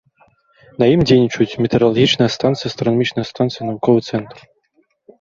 [0.83, 4.37] На ім дзейнічаюць метэаралагічная станцыя, астранамічная станцыя, навуковы цэнтр.